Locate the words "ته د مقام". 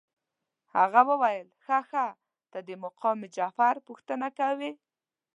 2.51-3.19